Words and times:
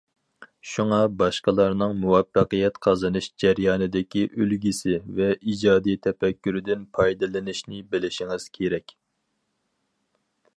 شۇڭا 0.67 0.97
باشقىلارنىڭ 1.17 1.91
مۇۋەپپەقىيەت 2.05 2.79
قازىنىش 2.85 3.27
جەريانىدىكى 3.43 4.23
ئۈلگىسى 4.45 4.97
ۋە 5.19 5.29
ئىجادىي 5.35 6.01
تەپەككۇرىدىن 6.07 6.89
پايدىلىنىشنى 6.99 7.85
بىلىشىڭىز 7.93 8.49
كېرەك. 8.59 8.97